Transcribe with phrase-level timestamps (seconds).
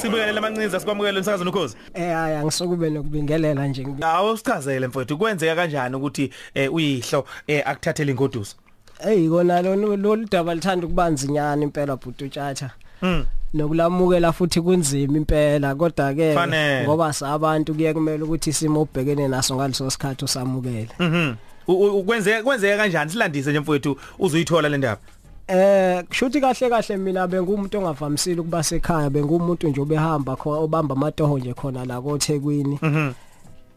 [0.00, 1.76] Sibukele amancinza sikwamukele umsakazo ukhozi.
[1.94, 3.86] Eh hayi angisukube nokubingelela nje.
[4.00, 8.56] Awu sichazele mfowethu kwenzeka kanjani ukuthi eh, uyihlo eh, akuthathele ingoduso.
[9.02, 12.70] Hey kona lo lolu daba lithanda ukubanzinyana impela bhuti utshatha.
[13.02, 13.24] Mm.
[13.54, 16.36] Nokulamukela futhi kunzima impela kodwa ke
[16.84, 20.90] ngoba sabantu kuye kumele ukuthi isimo ubhekene naso ngaleso sikhathi usamukele.
[20.98, 21.34] Mhm.
[21.68, 25.00] Ukwenzeka kwenzeka kanjani silandise nje mfowethu uzuyithola le ndaba.
[25.48, 31.38] Eh kushuthi kahle kahle mina bengumuntu ongavamisile ukuba sekhaya bengumuntu nje obehamba khona obamba amatoho
[31.38, 32.78] nje khona la koThekwini.
[32.82, 33.12] Mhm.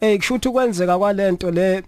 [0.01, 1.83] Eh kushuthi kwenzeka kwalento le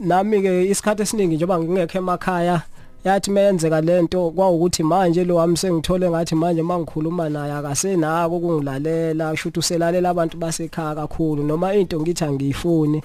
[0.00, 2.62] nami ke isikhathi esiningi njengoba ngingekho emakhaya
[3.04, 9.58] yathi mayenzeka lento kwawukuthi manje lo wami sengithole ngathi manje mangikhuluma naye akasenako ukungilalela kushuthi
[9.58, 13.02] uselalela abantu basekhaya kakhulu noma into ngithi angiyifuni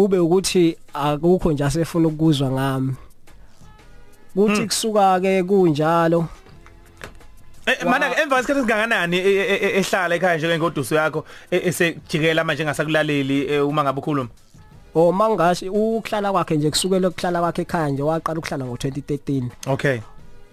[0.00, 2.94] kube ukuthi akukho nje asefuna ukuzwa ngami.
[4.34, 6.28] Kuthi kusuka ke kunjalo.
[7.66, 11.66] Eh mana ke emva kwesikhathi singanganani eh, eh, eh, ehlala ekhaya nje ngengoduso yakho eh,
[11.66, 14.30] esejikela manje ngasakulaleli eh, uma ngabe ukhuluma.
[14.94, 20.00] o mangashi ukuhlala kwakhe nje kusukela ukuhlala kwakhe ekhaya nje waqala ukuhlala ngo2013 Okay.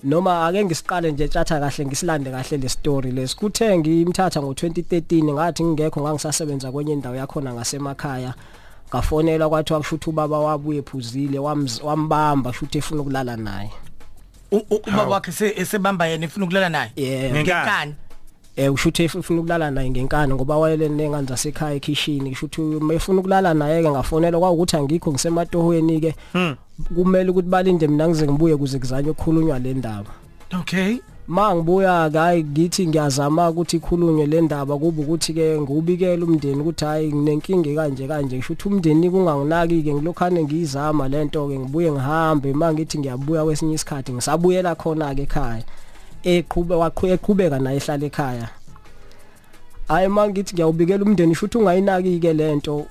[0.03, 6.01] noma ake ngisiqale nje tjatha kahle ngisilande kahle le story lesikuthe ngimthatha ngo2013 ngathi ngingekho
[6.01, 8.33] ngangisasebenza kwenye indawo yakhona ngasemakhaya.
[8.89, 13.69] Ngafonela kwathiwa kushuthi ubaba wabuye ephuzile wamz- wambamba shuthi efuna ukulala naye.
[14.51, 16.91] U- u- ubaba wakhe se- esebamba yena efuna ukulala naye?
[16.95, 17.31] Yeah.
[17.31, 17.95] Ngenkani?
[18.55, 23.83] Eh ushuthi efuna ukulala naye ngenkani ngoba wayele nengane zasekhaya ekitchen kushuthi mayefuna ukulala naye
[23.83, 26.55] ke ngafonela kwaukuthi angikho ngisematohweni ke Hmm.
[26.95, 30.09] kumele ukuthi balinde mina ngize ngibuye kuze kuzanywe ukukhulunywa le ndaba.
[30.59, 30.97] Okay.
[31.27, 37.13] Mangibuya hayi ngithi ngiyazama ukuthi ikhulunywe le ndaba kuba ukuthi ke ngubikela umndeni ukuthi hayi
[37.13, 38.37] nginenkinga kanje kanje.
[38.37, 42.53] Kusho ukuthi umndeni kunganginaki ke ngilokhane ngiyizama lento ke ngibuye ngihambe.
[42.53, 45.63] Mangithi ngiyabuya kwesinye isikhathi ngisabuyela khona ke ekhaya
[46.23, 48.49] eqhube waqhubeka naye ehlala ekhaya.
[49.87, 52.85] Hayi mangithi ngiyawubikela umndeni futhi ungayinaki ke lento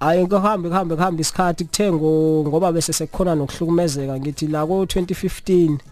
[0.00, 5.91] hayi ngohambe kuhambe kuhambe isikhathi kuthengo ngoba bese sekukhona nokuhlukumezeka ngithi la ko 2015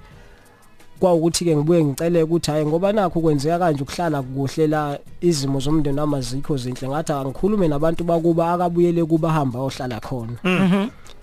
[1.01, 6.01] kwawukuthi ke ngibuye ngicele ukuthi hayi ngoba nakho kwenzeka kanje ukuhlala kuhle la izimo zomndeni
[6.01, 10.37] amazikho zinhle ngathi angikhulume nabantu bakuba akabuyele kuba hamba ohlala khona.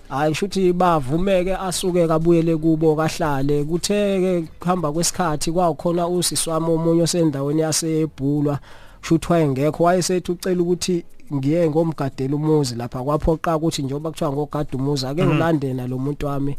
[0.08, 3.64] Hayi shuthi bavumeke asuke kabuyele kubo kahlale.
[3.64, 8.58] Kutheke kuhamba kwesikhathi kwakhona usiswami omunye osendaweni yasebhulwa
[9.02, 13.02] shuthi wayengekho wayesethi ucela ukuthi ngiye ngomgadela umuzi lapha.
[13.02, 16.56] Kwaphoqa ukuthi njengoba kuthiwa ngogada umuzi ake ngilandena lo muntu wami.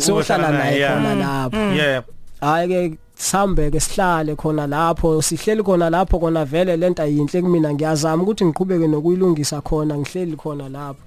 [0.00, 1.56] Siyohlala naye khona lapho.
[1.56, 2.02] Yeah.
[2.40, 7.74] hayi ke sihambe ke sihlale khona lapho sihleli khona lapho kona vele lento ayinhle kumina.
[7.74, 11.00] Ngiyazama ukuthi ngiqhubeke nokuyilungisa khona ngihleli khona lapho.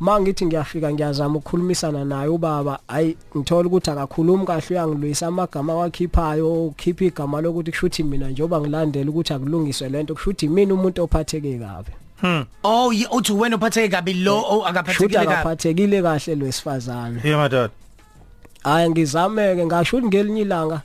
[0.00, 2.78] Mangithi ngiyafika ngiyazama ukukhulumisana naye ubaba.
[2.88, 9.10] Hayi ngithola ukuthi akakhulumi kahle uyangilwisa amagama wakhiphayo ukhipha igama lokuthi kushuthi mina njengoba ngilandela
[9.10, 11.92] ukuthi akulungiswe lento kushuthi mina umuntu ophatheke kabi.
[12.20, 12.44] Hmm.
[12.64, 15.32] oh uthi wena uphatheke kabi lo oh, akaphathekile kabi.
[15.32, 17.72] akaphathekile kahle lwesifazane Yeah madoda.
[18.64, 20.82] Hayi ngizameke ngasho ukuthi ngelinye ilanga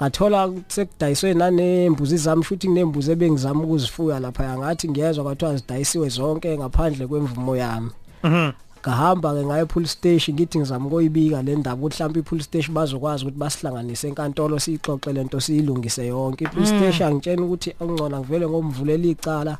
[0.00, 7.06] ngathola sekudayiswe nanembuzi zami futhi kunembuzi ebengizama ukuzifuya lapha ngathi ngiyezwa kwathiwa zidayisiwe zonke ngaphandle
[7.06, 7.90] kwemvumo yami.
[8.24, 8.50] Mhm.
[8.86, 13.24] ngahamba ke ngaye police station ngithi ngizama ukuyibika le ndaba ukuthi mhlawumbe ipolice station bazokwazi
[13.24, 16.44] ukuthi basihlanganise enkantolo siyixoxe lento siyilungise yonke.
[16.44, 19.58] Ipolice station angitshela ukuthi angcona ngivele ngomvulela icala.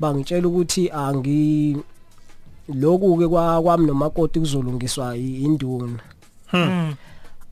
[0.00, 1.76] Bangitshela ukuthi angi
[2.68, 5.98] lokhu ke kwami nomakoti kuzolungiswa i- induna.
[6.52, 6.94] Mm.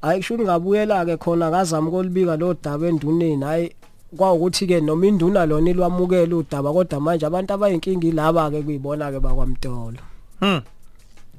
[0.03, 3.72] hayi kusho ngabuyela ke khona ngazama ukulibika lo daba enduneni hayi
[4.16, 9.21] kwawukuthi ke noma induna lona ilwamukela udaba kodwa manje abantu abayinkingi ilaba ke kuyibona ke
[9.21, 10.00] bakwamtolo
[10.41, 10.60] Hmm.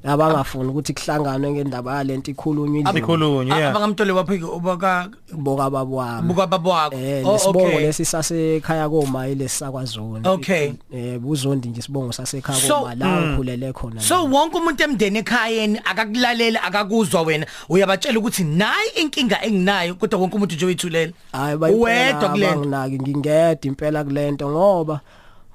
[0.04, 3.70] Abangafuni ukuthi kuhlanganwe ngendaba yalento ikhulunywe indlu Ikhulunywe A- yeah.
[3.70, 4.44] abangamtole waphike?
[4.44, 6.96] Ubaka boka babwami buka baba wakho.
[6.96, 7.80] Eh Oh, lesibongo okay.
[7.80, 10.72] lesi sasekhaya koma ilesisakwazona Okay.
[10.92, 15.80] eh buzondi nje sibongo sasekhaya So, koma la ngikhulele khona so wonke umuntu emndeni ekhayeni
[15.84, 17.46] akakulalela akakuzwa wena.
[17.68, 21.12] Uyabatshela ukuthi nayi inkinga enginayo kodwa wonke umuntu nje uyithulela.
[21.32, 22.56] Hayi Uwedwa kule nto.
[22.56, 25.00] banginaki ngingedwa impela kulento ngoba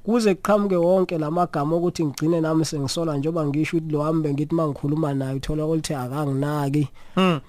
[0.08, 5.14] kuze kuqhamuke wonke lamagama ukuthi ngigcine nami sengisola njoba ngisho ukuthi lo wami bengithi mangikhuluma
[5.14, 7.40] naye uthola ukuthi akanginaki Hmm.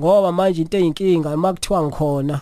[0.00, 2.40] ngoba manje into eyinkinga makuthiwa ngikhona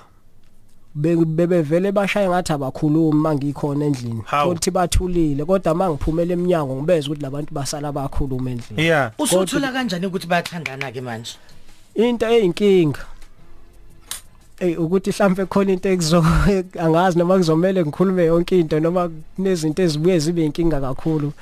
[0.94, 4.52] be- bebevele bashaya ngathi abakhulumi mangikhona endlini Hawu.
[4.54, 9.12] futhi bathulile kodwa mangiphumela eminyango ngibeze ukuthi labantu basala bakhuluma endlini Yeah.
[9.18, 11.32] usuthola kanjani ukuthi bayathandana ke manje
[11.94, 13.00] into eyinkinga
[14.64, 16.24] Ey ukuthi mhlambe khona into ekuzo
[16.78, 21.32] angazi noma kuzomela ngikhulume yonke into noma kunezinto ezibuye zibe inkinga kakhulu.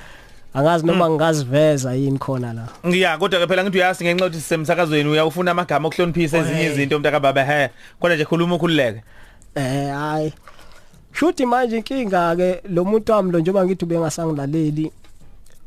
[0.53, 2.67] Angazi noma ngingaziveza yini khona la.
[2.87, 7.09] Ngiya kodwa ke phela ngithi uyasi ngenxa ukuthi sisemsakazweni uyawufuna amagama okuhloniphisa ezinye izinto umntu
[7.09, 9.01] akababa he kodwa nje khuluma ukhululeke.
[9.55, 10.33] Eh hayi
[11.13, 14.91] shuthi manje inkinga ke lo muntu wami lo njengoba ngithi bengasangilaleli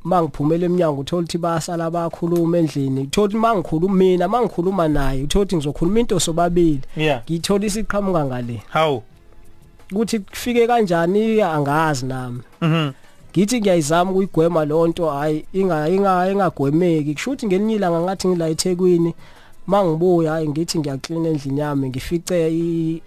[0.06, 3.00] mangiphumela eminyango uthola ukuthi bayasala bakhuluma endlini.
[3.00, 6.81] Uthola ukuthi mangikhuluma mina mangikhuluma naye uthola ukuthi ngizokhuluma into sobabili.
[6.97, 7.23] Yeah.
[7.25, 8.62] ngithola isiqhamuka ngale.
[8.69, 9.03] Hawu
[9.93, 12.41] ukuthi kufike kanjani angazi nami.
[12.61, 12.91] Mhm.
[13.32, 19.14] Ngithi ngiyayizama ukuyigwema lonto hayi inga inga engagwemeki kushuthi ngelinye ilanga ngathi ngila eThekwini
[19.67, 23.03] mangibuya hayi ngithi ngiyaklina endlini yami ngifice i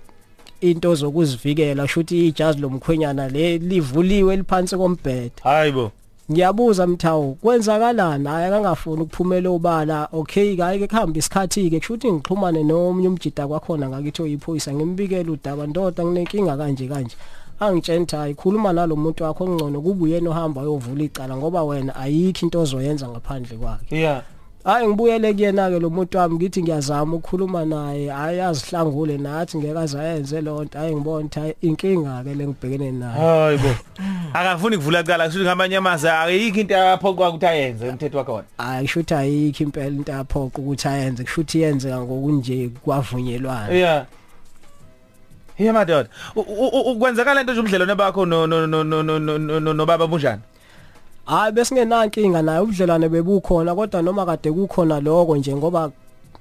[0.61, 1.87] into zokuzivikela.
[1.87, 5.91] Shuthi ijazi lomkhwenyana le livuliwe liphansi kombhede hayibo
[6.31, 8.27] ngiyabuza mthawu kwenzakalani?
[8.27, 10.07] Hayi akangafuni ukuphumela obala.
[10.11, 14.73] Okay hayi ke kuhamba isikhathi ke kushuthi ngixhumane nomnye umjida kwakhona ngakithi oyiphoyisa.
[14.73, 17.15] Ngimbikela udaba ndoda nginenkinga kanje kanje.
[17.59, 22.61] Angitshenta hayi khuluma nalomuntu wakho ongcono kuba uyena ohamba uyovula icala ngoba wena ayikho into
[22.61, 23.97] ozoyenza ngaphandle kwakhe.
[23.97, 24.23] Yeah.
[24.63, 29.79] Hayi ngibuyele kuyena ke lo muntu wami ngithi ngiyazama ukukhuluma naye hayi azihlangule nathi ngeke
[29.79, 33.75] azayenze lonto hayi ngibona ukuthi hayi inkinga ke lengibhekene nayo hayibo
[34.33, 39.13] akafuni kuvula cala kusho ngamanye amazwi ayikho into yaphoqwa ukuthi ayenze umthetho wakhona hayi kushuthi
[39.13, 44.05] ayikho impela into yaphoqa ukuthi ayenze kushuthi yenzeka ngokunje kwavunyelwana yeah
[45.59, 49.19] Yeah madoda U- u- u- kwenzakala into nje ubudlelwane bakho no no no no no
[49.19, 50.41] no- no no baba bunjani
[51.29, 55.91] hayi besingenankinga naye ubudlelwane bebukhona kodwa noma kade kukhona lokho nje ngoba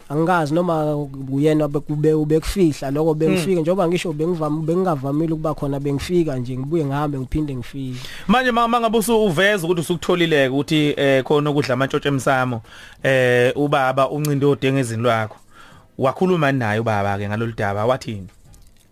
[0.08, 0.96] angikazi noma
[1.32, 7.18] uyena bekube ubekufihla lokho bengifika njengoba ngisho bengivama bengingavamile ukuba khona bengifika nje ngibuye ngihambe
[7.18, 8.00] ngiphinde ngifike.
[8.28, 12.62] Manje ma mangabe usuveza ukuthi usukutholileke ukuthi eh khona ukudla amantshontshe emsamo
[13.02, 15.36] eh ubaba uncinde odenge ezini lwakho
[15.98, 18.28] wakhuluma naye ubaba ke ngalolu daba wathini?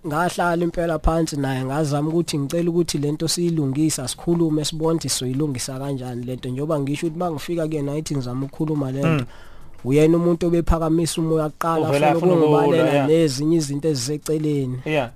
[0.06, 6.24] Ngahlala impela phansi naye ngazama ukuthi ngicela ukuthi lento siyilungisa sikhulume sibone ukuthi soyilungisa kanjani
[6.24, 9.24] lento njengoba ngisho ukuthi mangifika kuyena ngithi ngizama ukukhuluma lento
[9.84, 14.78] uyena umuntu obephakamisa umoya kuqala ukulwa, ukungibalela nezinye izinto eziseceleni.
[14.84, 15.10] Yeah.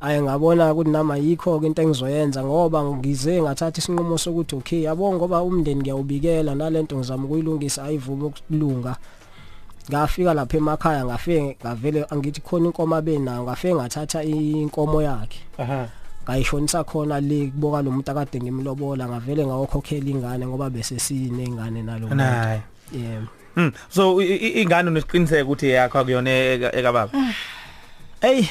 [0.00, 5.12] Ayi ngabona ukuthi nama yikho ke into engizoyenza ngoba ngize ngathatha isinqumo sokuthi okay yabo
[5.12, 8.96] ngoba umndeni ngiyawubikela nalento ngizama ukuyilungisa ayivume ukulunga.
[9.90, 15.40] Ngafika lapha emakhaya ngafike ngavele angithi khona inkomo abenayo ngafike ngathatha inkomo yakhe.
[15.58, 15.88] Aha.
[16.24, 22.08] Ngayishonisa khona le kuboka lo muntu akade ngimlobola ngavele ngawokhokhela ingane ngoba bese sinengane nalo
[22.08, 22.16] muntu.
[22.16, 22.62] naye.
[22.92, 23.22] Yeah.
[23.56, 27.12] Mm so ingane unesiqiniseko ukuthi yakho akuyona eka eka baba
[28.28, 28.48] Ey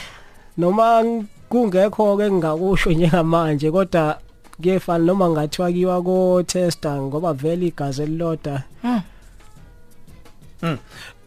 [0.58, 1.04] noma
[1.50, 4.20] kungekho ke ngingakusho njengamanje kodwa
[4.62, 8.64] kuyefana noma ngathiwa kiwa ko tester ngoba vele igazi eliloda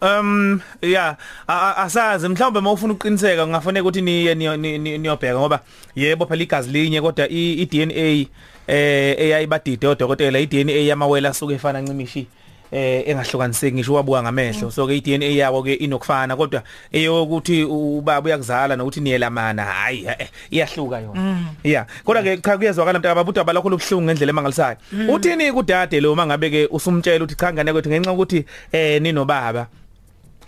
[0.07, 1.17] Um yeah
[1.49, 5.61] a- a- asazi mhlawumbe mawufuna uqiniseka kungafanele ukuthi niye niyo- ni- ni- niyobheka ngoba
[5.97, 8.27] yebo phela igazi linye kodwa i i DNA
[8.67, 12.27] eh eyayibadide odokotela i DNA yamawela asuke efana ncimishi
[12.73, 14.71] eh engahlukaniseki ngisho wabuka ngamehlo.
[14.71, 16.63] So ke i DNA yawo ke inokufana kodwa
[16.93, 21.39] eyokuthi ubaba uyakuzala nokuthi niyelamana hayi eh, iyahluka yona.
[21.65, 24.77] Yeah kodwa ke cha kuyezwakala mntaka babudwa balakho lobhlungu ngendlela emangalisayo.
[25.09, 29.67] Uthini kudade lo mangabe ke usumtshela ukuthi cha ngane kwethu ngenxa ukuthi eh ninobaba?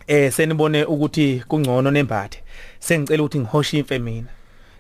[0.09, 2.43] Eh senibone ukuthi kungcono nembathe
[2.81, 4.29] sengicela ukuthi ngihoshe imfe mina.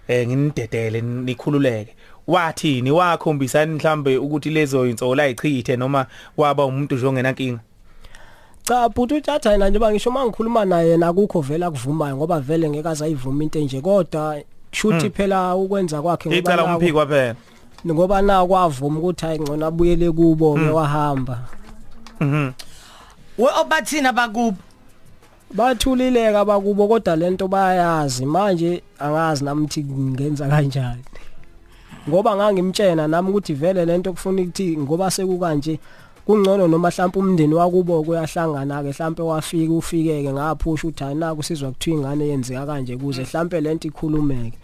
[0.09, 1.95] Eh nginidedele nikhululeke.
[2.27, 7.61] Wathini wakhombisa mhlambe ukuthi lezo insola ayichithe noma waba umuntu nje ongena nkinga
[8.63, 13.45] cha bhuti uthatha yena njengoba ngisho mangikhuluma naye nakukho vela kuvumayo ngoba vele ngeke azayivuma
[13.45, 13.81] into enje.
[13.81, 14.43] Kodwa
[14.73, 17.35] shuthi phela ukwenza kwakhe icala naku- umphiki kwaphela
[17.87, 21.39] ngoba na kwavuma ukuthi hayi ngcono abuyele kubo ke wahamba
[22.21, 22.51] mhm.
[23.39, 24.57] We obathina bakubo
[25.55, 31.05] bathulileka bakubo kodwa lento bayayazi manje angazi namthi ngenza kanjani.
[32.09, 35.79] Ngoba ngangimtshena nami ukuthi vele lento kufuna ukuthi ngoba sekukanje
[36.27, 41.71] kungcono noma mhlawumbe umndeni wakubo kuyahlangana ke mhlawumbe wafika ufikeke ngaphusha uthi hayi naku sizwa
[41.71, 44.59] kuthiwa ingane yenzeka kanje kuze mhlawumbe lento ikhulumeke.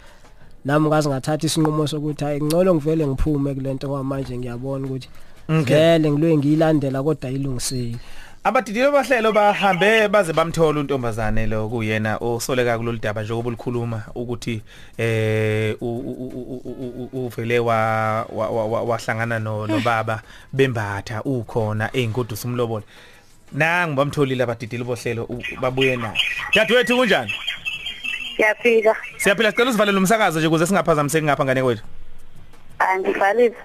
[0.65, 5.09] Nami ngazi ngathatha isinqumo sokuthi hayi ngcono ngivele ngiphume kulento ngoba manje ngiyabona ukuthi
[5.49, 5.75] Okay.
[5.75, 7.97] vele ngiloye ngiyilandela kodwa ayilungiseki
[8.45, 14.61] abadidilo bahlelo bahambe baze bamthola untombazane lo kuyena osoleka kulolu daba njengoba ulikhuluma ukuthi
[14.97, 17.75] eh u- u- u- u- u- uvele wa
[18.29, 20.21] wa- wa- wa- wahlangana no nobaba
[20.53, 22.85] bembatha ukhona einkodu sumlobola
[23.51, 25.27] nangi bamtholile abadidilo bohlelo
[25.61, 26.17] babuye naye.
[26.55, 27.33] Dadwethu kunjani?
[28.35, 28.95] Ngiyafika.
[29.17, 29.51] siyaphila.
[29.51, 31.83] Sicela usivalele umsakazo nje ukuze singaphazamiseki ngapha ngane kwethu
[32.79, 33.55] Angivalile.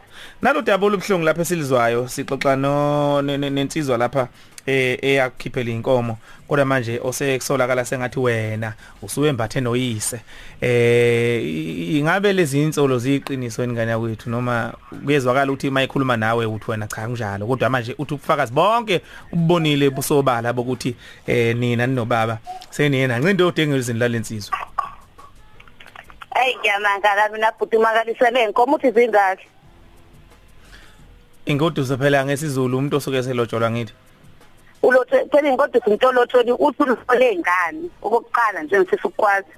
[0.43, 4.29] nalo daba olubhlungu lapha esilizwayo sixoxa no ne- ne- nensizwa lapha.
[4.67, 6.19] Eh eyakhiphela inkomo.
[6.49, 10.21] Kodwa manje osekusolakala sengathi wena usuyembathe noyise.
[10.61, 11.43] Eh
[11.97, 14.31] ingabe lezi insolo ziyiqiniso ingane yakwethu?
[14.31, 14.73] Noma
[15.05, 17.47] kuyezwakala ukuthi mayikhuluma nawe uthi wena cha kunjalo.
[17.47, 19.01] Kodwa manje uthi ubufakazi bonke
[19.33, 22.39] ubonile busobala bokuthi eh nina ninobaba.
[22.71, 24.57] Seniyena ncinde odenge izini lalensizwe
[26.35, 29.47] Hey ngiyamangala mina bhuti makalisele inkomo uthi zingaki
[31.47, 33.93] ingoduso phela ngesizulu umuntu osuke selotsholwa ngithi?
[34.83, 39.49] Ulothe phela inkomo umntolotshoni uthi ulufole ngani okokuqala nje ngifisa ukwazi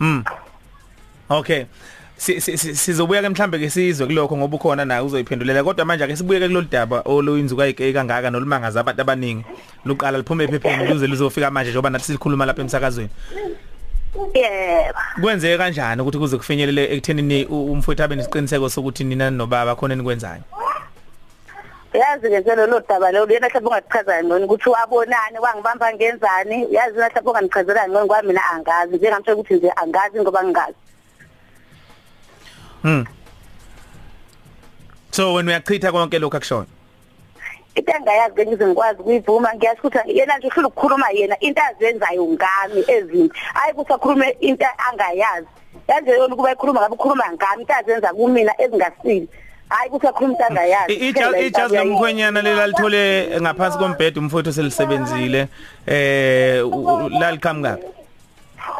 [0.00, 0.24] Mm.
[1.30, 1.64] Okay.
[2.16, 6.04] Si- si- si- Sizobuya ke mhlambe ke sizwe kulokho ngoba ukhona naye uzoyiphendulela kodwa manje
[6.04, 9.44] ake sibuye ke kulolu daba oluyinzuka ayike kangaka nolumangaza abantu abaningi.
[9.84, 13.10] Luqala liphume ephepheni luze lizofika manje njengoba nathi sikhuluma lapha emsakazweni.
[14.34, 20.42] yebo Kwenzeke kanjani ukuthi kuze kufinyelele ekuthenini umfowethu abe nesiqiniseko sokuthi nina nobaba khona enikwenzayo?
[21.98, 26.66] Yazi ke nje lo daba lo yena mhlawumbe ungachaza ngcono ukuthi wabonani wangibamba ngenzani?
[26.70, 30.76] Yazi wena mhlawumbe unganichazela ngcono ngoba mina angazi njengamtshela ukuthi nje angazi ngoba ngingazi.
[32.82, 33.06] Hmm.
[35.10, 36.66] So wena uyachitha konke lokho akushona.
[37.74, 42.24] into engayazi ke ngize ngikwazi ukuyivuma ngiyazi ukuthi yena nje uhlula ukukhuluma yena into azenzayo
[42.24, 43.30] ngami ezini?
[43.54, 45.46] Hayi ukuthi akhulume into angayazi.
[45.88, 49.28] Yazi yona ukuba ekhuluma ngabe ukhuluma ngami into azenza kumina ezingasile
[49.72, 53.02] hayi ukuthi akhuluma into angayazi Ijazi ijazi lomkhwenyana lelalithole
[53.40, 55.48] ngaphansi kombhede umfowethu selisebenzile
[55.86, 57.78] eh u- u- laliqhamuka.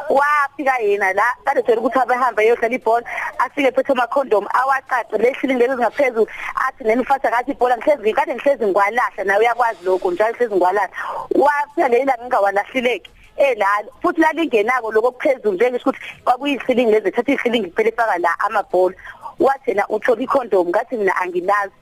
[0.08, 3.06] wafika yena la kade sele ukuthi abehambe eyohlala ibhola
[3.38, 6.26] afike phethe amakhondomu awaqaqa lesilingi lezi ngaphezulu
[6.66, 10.90] athi nenifasa kathi ibhola ngihlezi kade ngihlezi ngwalahla nawe uyakwazi lokho njalo ngihlezi ngwalahla
[11.34, 17.88] wafika leyila ngingawalahlileki elala futhi lalingenako lokho okuphezulu njengisho ukuthi kwakuyisilingi lezi thatha isilingi kuphela
[17.88, 18.94] efaka la amabhola.
[19.38, 21.72] Wathi yena uthola ikhondomu ngathi mina angilazi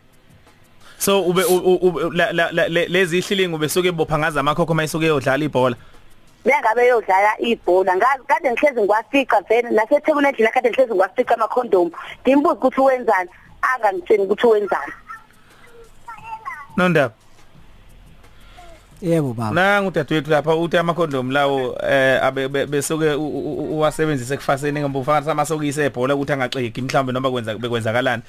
[0.99, 4.75] So ube u- u- u- la- la- la- le- lezi ihlilingi ubesuke ebopha ngaza amakhokho
[4.75, 5.77] mayisuke yodlala ibhola.
[6.45, 11.91] bengabe yodlala ibhola ngazi kade ngihlezi ngwafica vele naseThekwini endlini kade ngihlezi ngwafica amakhondomu
[12.23, 13.31] ngimbuza ukuthi wenzani
[13.63, 14.93] angangitsheni ukuthi wenzani
[16.77, 17.15] Nondaba.
[19.03, 23.77] Yebo baba Nangu udadewethu lapha uthi amakhondom lawo eh abe be- besuke u- u- u-
[23.77, 28.23] uwasebenzise kufaseni ngemba ufaka amasokisi ebhola ukuthi angaxegi mhlawumbe noma kwenza bekwenzakalani.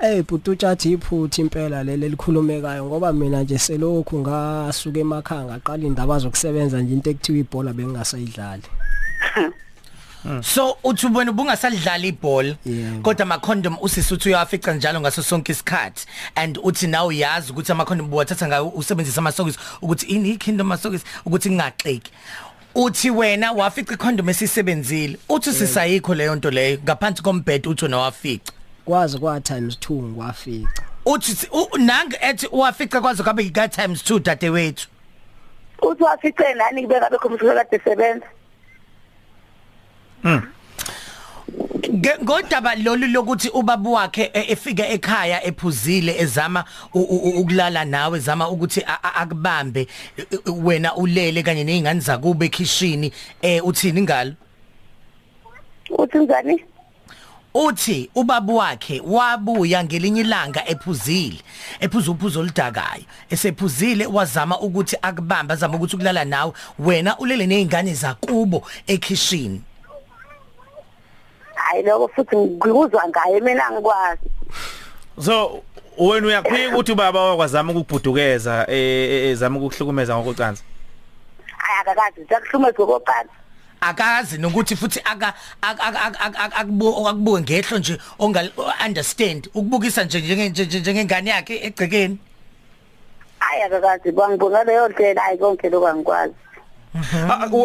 [0.00, 6.80] Eh bututshathi iphutha impela leli likhulumekayo ngoba mina nje selokhu ngasuka emakhaya ngaqala indaba zokusebenza
[6.80, 8.62] nje into ekuthiwa ibhola bengingasayidlali
[10.42, 13.02] So uthi ubona ubungasadlala ibhola Yebo.
[13.02, 16.06] kodwa ama condom usisuthi uyafica njalo ngaso sonke isikhathi.
[16.36, 21.04] And uthi now uyazi ukuthi ama condom buwathatha ngayo usebenzisa amasokisi ukuthi ini ikingdom amasokisi
[21.26, 22.10] ukuthi ngingaxeki
[22.74, 28.52] uthi wena wafica icondom esisebenzile uthi sisayikho leyo nto leyo ngaphansi kombhedo uthi wena wafica.
[28.84, 34.02] Kwaze kwa times 2 ngwafica uthi si- u- nange ethi wafica kwaze kwabe yika times
[34.10, 34.88] 2 dadewethu.
[35.82, 38.26] Uthi wafice nani kube ngabe khomisa kade sebenza
[42.22, 49.86] ngodaba lolu lokuthi ubaba wakhe e- efika ekhaya ephuzile ezama ukulala nawe zama ukuthi akubambe
[50.46, 54.34] wena ulele kanye nezingane zakube ekhishini eh uthini ngalo?
[55.98, 56.64] Uthi njani?
[57.54, 61.38] Uthi ubaba wakhe wabuya ngelinye ilanga ephuzile
[61.80, 68.62] ephuza uphuzo oludakayo esephuzile wazama ukuthi akubambe azama ukuthi ukulala nawe wena ulele nezingane zakubo
[68.86, 69.60] ekhishini.
[71.72, 74.28] Hayi lokho futhi ngikuzwa ngaye mina ngikwazi
[75.24, 75.62] So
[75.98, 80.62] wena uyaphika ukuthi ubaba wakwazama ukubhudukeza eh ezama ukuhlukumeza ngokucansi.
[81.58, 82.20] hayi akakazi.
[82.20, 83.28] Ngisakuhlumeza kokuqala
[83.80, 88.50] akazi nokuthi futhi aka akubuke akubuke ngehlo nje ongal
[88.86, 89.46] understand.
[89.54, 92.18] Ukubukisa nje njenge nje- njengengane yakhe egcekeni.
[93.38, 94.12] Hayi akakazi.
[94.12, 95.20] Bangibonga leyo ndlela.
[95.22, 96.34] Hayi konke lokho angikwazi.
[96.34, 96.51] Ah, u-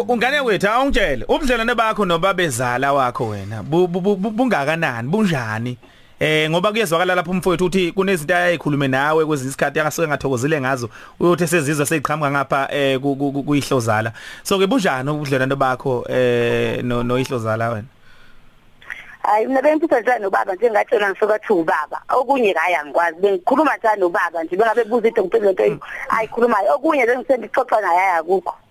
[0.08, 1.24] Ungane wethu awungitshele.
[1.28, 5.76] Ubudlelwane bakho nobabezala wakho wena bu- bu- bu- bu- bungakanani bunjani?
[6.20, 11.46] Eh ngoba kuyezwakala lapho umfowethu uthi kunezinto ayayikhulume nawe kwezinye isikhathi akasuke ngathokozile ngazo uyothi
[11.46, 14.12] sezizwa seyiqhamuka ngapha eh ku- ku- ku- kuyihlozala.
[14.42, 17.86] So ke bunjani ubudlelwane bakho eh no noyihlozala wena?
[19.22, 22.00] Hayi mina bengiphuza njani nobaba njengatshela ngisokathi ubaba?
[22.08, 23.20] Okunye hayi angikwazi.
[23.20, 24.56] Bengikhuluma njani nobaba nje?
[24.56, 26.74] Bengabe buza into ngiphendule into ayikhulumayo.
[26.74, 28.50] Okunye bengisendixoxa naye hayi akukho.
[28.50, 28.67] A- a- a- a-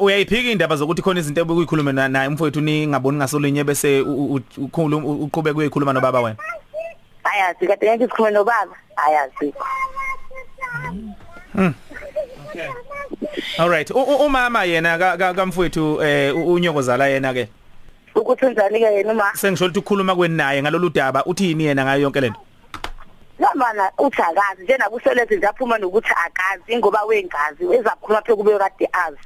[0.00, 5.06] uyayiphika indaba zokuthi khona izinto ebekuyikhulume na- naye umfowethu ningaboni ngasolinye bese u- u- ukhuluma
[5.08, 6.36] uqhubeka uyikhuluma nobaba wena?
[7.24, 8.76] Ayazi kade ngeke sikhulume nobaba.
[8.96, 9.54] Ayazi.
[13.58, 13.90] Alright.
[13.90, 17.48] U- u- umama yena ka- ka- kamfowethu eh u- unyokozala yena ke?
[18.14, 21.24] Ukuthi njani ke yena uma sengisho ukuthi ukukhuluma kweni naye ngalolu daba.
[21.24, 22.40] Uthini yena ngayo yonke lento?
[23.42, 29.18] Noma uthi akazi njena kusolezi njaphuma nokuthi akazi ngoba wengazi ezaphuma phe kube kade azi.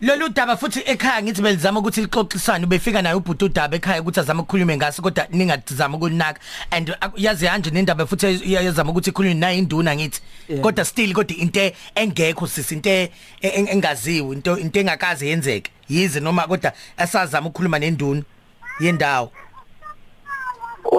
[0.00, 4.40] Lolu daba futhi ekhaya ngithi belizama ukuthi lixoxisane ubefika naye ubhuti udaba ekhaya ukuthi azame
[4.40, 6.40] ukukhuluma ngaso kodwa ningazama ukunaka.
[6.70, 10.20] And uh, yazi kanje nendaba futhi yazama ukuthi ikhulume naye induna ngithi.
[10.48, 10.62] Yeah.
[10.62, 15.70] kodwa still kodwa into engekho sisi into e- en- engaziwe into into engakaze yenzeke.
[15.88, 18.22] Yize noma kodwa asazama ukukhuluma nenduna
[18.80, 19.32] yendawo.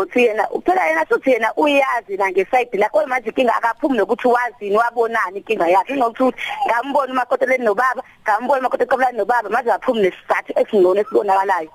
[0.01, 4.77] Uthi yena phela yena futhi yena uyazi la ngeside lakho manje inkinga akaphumi nokuthi wazini
[4.77, 5.95] wabonani inkinga yakhe.
[5.95, 6.37] Ngokuthi
[6.67, 11.69] ngambona umakoteleni nobaba ngambona umakoteleni nobaba manje aphumi nesizathu esingcono esibonakalayo.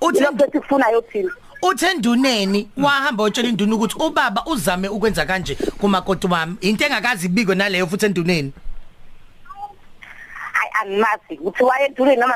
[0.00, 1.32] Uthi- lokho esikufunayo thina.
[1.62, 7.86] Uthenduneni wahamba utshela induna ukuthi ubaba uzame ukwenza kanje kumakoti wami into engakazi ibiko naleyo
[7.86, 8.52] futhi enduneni.
[10.80, 12.34] Angimazi ukuthi wayedulini noma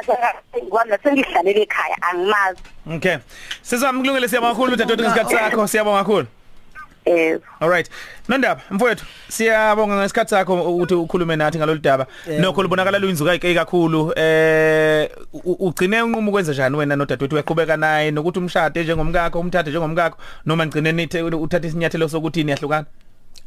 [0.64, 2.60] ngwami nasengihlalele ekhaya angimazi
[2.96, 3.16] Okay.
[3.62, 6.26] Sizamkulungele siyabonga kakhulu dadewethu ngesikhathi sakho siyabonga kakhulu.
[7.04, 7.90] eh Alright.
[8.28, 12.06] Nondaba mfowethu siyabonga ngesikhathi sakho ukuthi ukhulume nathi ngalolu daba.
[12.40, 14.12] Nokho libonakala luyinzuka ayike kakhulu.
[14.16, 15.10] Eh
[15.44, 20.92] ugcine unqumo ukwenza njani wena nodadewethu uyaqhubeka naye nokuthi umshade njengomkakho umthathe njengomkakho noma ngcine
[20.92, 22.86] nithe uthathe isinyathelo sokuthi niyahlukana?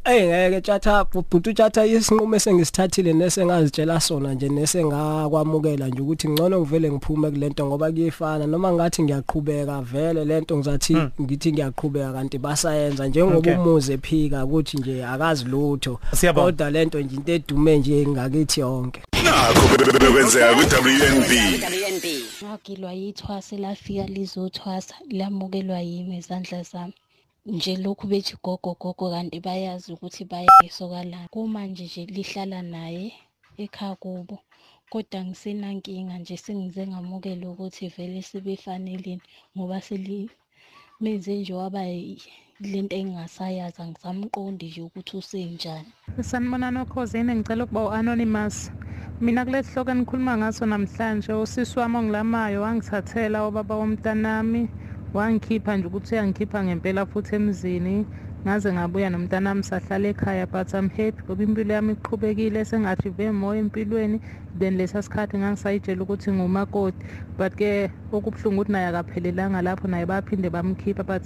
[0.04, 6.90] Ey ngeke tjatha bhuti tjatha isinqumo sengisithathile nesengazitshela sona nje nesengakwamukela nje ukuthi ngcono ngivele
[6.90, 13.38] ngiphume kulento ngoba kuyefana noma ngathi ngiyaqhubeka vele lento ngizathi ngithi ngiyaqhubeka kanti basayenza njengoba
[13.38, 13.54] Okay.
[13.54, 16.00] umuze phika ukuthi nje akazi lutho.
[16.14, 16.46] Siyabonga.
[16.46, 19.00] kodwa lento nje into edume nje ngakithi yonke.
[19.24, 21.32] Nakho bekwenzeka ku-WNB
[22.44, 26.92] ngagilwa yithwase lafika lizothwasa lamukelwa yimi izandla zami.
[27.46, 33.12] Nje lokhu bethi gogo gogo kanti bayazi ukuthi bayesokalana kumanje nje lihlala naye
[33.64, 34.38] ekhaya kubo
[34.90, 39.22] kodwa ngisenankinga nje sengize ngamukela ukuthi vele sebefaneleni
[39.56, 40.30] ngoba seli
[41.00, 42.22] menze nje waba y-
[42.60, 45.90] lento engingasayazi angisamqondi nje ukuthi usenjani.
[46.28, 48.70] Sanibona nokhosini ngicela ukuba u-anonymous.
[49.20, 54.68] Mina kule sihloko enikhuluma ngaso namhlanje usisi wami ongilamayo wangithathela ubaba womntanami.
[55.14, 58.06] Wangikhipha nje ukuthi uyangikhipha ngempela futhi emzini.
[58.46, 63.60] Ngaze ngabuya nomntanami sahlala ekhaya but I'm happy ngoba impilo yami iqhubekile sengathi ve moya
[63.62, 64.20] empilweni.
[64.58, 66.98] Then lesa sikhathi ngangisayitshela ukuthi ngumakoti.
[67.38, 71.22] But ke okubuhlungu ukuthi naye akaphelelanga lapho naye baphinde bamkhipha but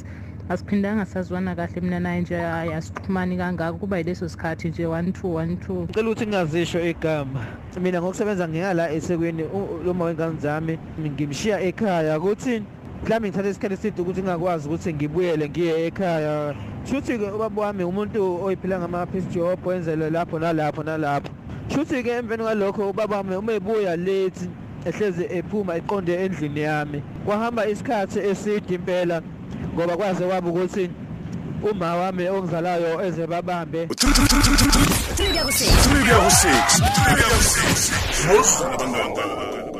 [0.49, 3.79] asiphindanga sazwana kahle mina naye nje hayi asixhumani kangako.
[3.79, 5.87] Kuba yileso sikhathi nje one two one two.
[5.89, 7.47] Ngicela ukuthi ngingazisho igama.
[7.81, 12.63] Mina ngokusebenza ngingala esekweni u- lo mawengane zami ngimshiya ekhaya ukuthi
[13.05, 16.55] mhlawumbe ngithatha isikhathi eside ukuthi ngingakwazi ukuthi ngibuyele ngiye ekhaya.
[16.91, 21.29] Shuthi-ke ubaba wami umuntu oyiphila ngama-piece job wenzele lapho nalapho nalapho.
[21.69, 24.49] Shuthi-ke emveni kwalokho ubaba wami uma ebuya late
[24.85, 27.03] ehlezi ephuma eqonde endlini yami.
[27.25, 29.23] Kwahamba isikhathi eside impela
[29.75, 30.91] ngoba kwaze kwaba ukuthi
[31.71, 33.85] uma wami ongizalayo eze babambe.
[33.85, 39.76] 3 kuya ku 6 3 kuya ku 6 Most abantwana.